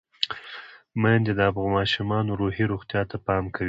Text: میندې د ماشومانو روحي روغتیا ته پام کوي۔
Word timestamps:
میندې 1.01 1.31
د 1.39 1.41
ماشومانو 1.75 2.31
روحي 2.41 2.63
روغتیا 2.71 3.01
ته 3.09 3.17
پام 3.25 3.43
کوي۔ 3.53 3.59